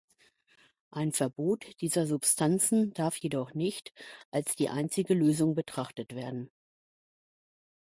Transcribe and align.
Ein 0.89 1.11
Verbot 1.11 1.79
dieser 1.79 2.07
Substanzen 2.07 2.91
darf 2.95 3.17
jedoch 3.17 3.53
nicht 3.53 3.93
als 4.31 4.55
die 4.55 4.67
einzige 4.69 5.13
Lösung 5.13 5.53
betrachtet 5.53 6.15
werden. 6.15 6.49